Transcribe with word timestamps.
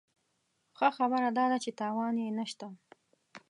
ښه 0.77 0.87
خبره 0.97 1.29
داده 1.37 1.57
چې 1.63 1.69
تاوان 1.79 2.15
یې 2.23 2.29
نه 2.37 2.45
شته. 2.51 2.67